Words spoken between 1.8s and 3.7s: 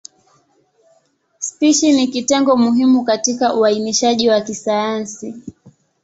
ni kitengo muhimu katika